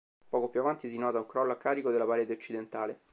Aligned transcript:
Poco 0.29 0.47
più 0.49 0.61
avanti 0.61 0.87
si 0.89 0.97
nota 0.97 1.19
un 1.19 1.27
crollo 1.27 1.51
a 1.51 1.57
carico 1.57 1.91
della 1.91 2.05
parete 2.07 2.33
occidentale. 2.33 3.01